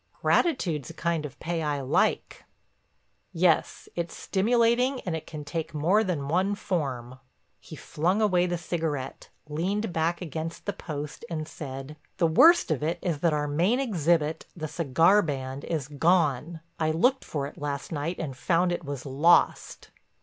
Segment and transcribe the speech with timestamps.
[0.19, 2.43] "Gratitude's a kind of pay I like."
[3.33, 7.19] "Yes—it's stimulating and it can take more than one form."
[7.59, 12.81] He flung away the cigarette, leaned back against the post and said: "The worst of
[12.81, 16.61] it is that our main exhibit, the cigar band, is gone.
[16.79, 19.91] I looked for it last night and found it was lost."